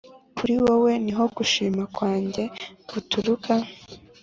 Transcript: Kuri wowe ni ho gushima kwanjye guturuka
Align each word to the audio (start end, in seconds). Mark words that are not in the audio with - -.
Kuri 0.37 0.53
wowe 0.63 0.91
ni 1.03 1.11
ho 1.17 1.23
gushima 1.37 1.83
kwanjye 1.95 2.43
guturuka 2.89 3.53